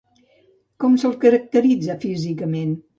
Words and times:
Com 0.85 0.97
se'l 1.05 1.15
caracteritza 1.27 2.01
físicament? 2.09 2.79